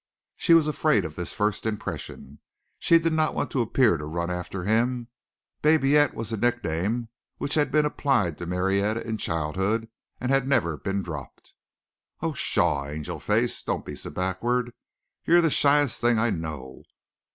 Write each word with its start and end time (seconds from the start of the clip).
She 0.35 0.55
was 0.55 0.65
afraid 0.65 1.05
of 1.05 1.15
this 1.15 1.31
first 1.31 1.63
impression. 1.63 2.39
She 2.79 2.97
did 2.97 3.13
not 3.13 3.35
want 3.35 3.51
to 3.51 3.61
appear 3.61 3.97
to 3.97 4.05
run 4.05 4.31
after 4.31 4.63
him. 4.63 5.09
Babyette 5.61 6.15
was 6.15 6.31
a 6.31 6.37
nickname 6.37 7.09
which 7.37 7.53
had 7.53 7.71
been 7.71 7.85
applied 7.85 8.39
to 8.39 8.47
Marietta 8.47 9.07
in 9.07 9.17
childhood 9.17 9.89
and 10.19 10.31
had 10.31 10.47
never 10.47 10.75
been 10.75 11.03
dropped. 11.03 11.53
"Oh, 12.19 12.31
pshaw, 12.31 12.87
Angel 12.87 13.19
Face, 13.19 13.61
don't 13.61 13.85
be 13.85 13.95
so 13.95 14.09
backward! 14.09 14.73
You're 15.25 15.39
the 15.39 15.51
shyest 15.51 16.01
thing 16.01 16.17
I 16.17 16.31
know. 16.31 16.81